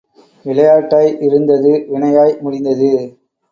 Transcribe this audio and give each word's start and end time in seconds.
விளையாட்டாய் 0.45 1.11
இருந்தது 1.19 1.71
வினையாய் 1.91 2.35
முடிந்தது. 2.41 2.91